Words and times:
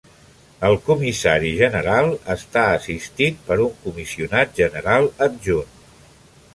El 0.69 0.77
Comissari 0.87 1.51
General 1.59 2.09
està 2.37 2.65
assistit 2.79 3.47
per 3.51 3.61
un 3.69 3.79
Comissionat 3.87 4.61
General 4.63 5.11
Adjunt. 5.31 5.75